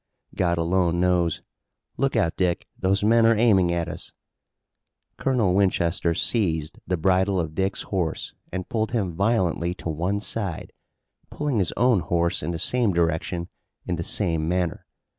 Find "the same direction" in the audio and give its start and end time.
12.49-13.47